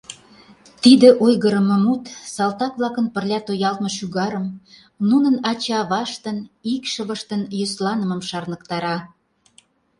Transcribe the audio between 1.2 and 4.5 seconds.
ойгырымо мут салтак-влакын пырля тоялтме шӱгарым,